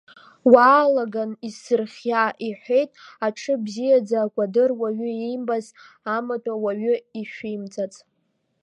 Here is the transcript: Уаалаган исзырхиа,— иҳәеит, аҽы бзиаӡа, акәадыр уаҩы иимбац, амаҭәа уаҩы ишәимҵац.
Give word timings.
Уаалаган 0.51 1.31
исзырхиа,— 1.47 2.25
иҳәеит, 2.47 2.91
аҽы 3.25 3.53
бзиаӡа, 3.63 4.17
акәадыр 4.25 4.69
уаҩы 4.79 5.09
иимбац, 5.15 5.65
амаҭәа 6.15 6.53
уаҩы 6.63 6.95
ишәимҵац. 7.19 7.93